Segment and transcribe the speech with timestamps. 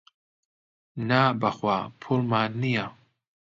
[1.07, 2.85] نا بەخوا پووڵمان نییە.